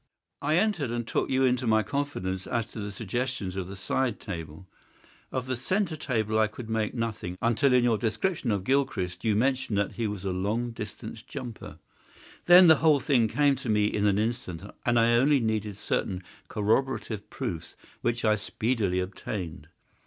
[0.41, 3.75] "I entered and I took you into my confidence as to the suggestions of the
[3.75, 4.67] side table.
[5.31, 9.35] Of the centre table I could make nothing, until in your description of Gilchrist you
[9.35, 11.77] mentioned that he was a long distance jumper.
[12.45, 16.23] Then the whole thing came to me in an instant, and I only needed certain
[16.47, 19.67] corroborative proofs, which I speedily obtained.